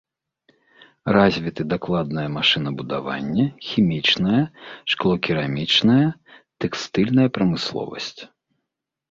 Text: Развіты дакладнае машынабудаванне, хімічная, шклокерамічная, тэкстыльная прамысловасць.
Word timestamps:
Развіты 1.17 1.65
дакладнае 1.73 2.23
машынабудаванне, 2.37 3.45
хімічная, 3.67 4.41
шклокерамічная, 4.95 6.01
тэкстыльная 6.67 7.29
прамысловасць. 7.39 8.17